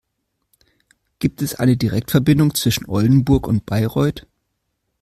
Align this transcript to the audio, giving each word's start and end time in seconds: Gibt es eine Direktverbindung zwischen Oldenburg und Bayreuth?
Gibt 1.19 1.43
es 1.43 1.53
eine 1.53 1.77
Direktverbindung 1.77 2.55
zwischen 2.55 2.87
Oldenburg 2.87 3.45
und 3.47 3.67
Bayreuth? 3.67 4.25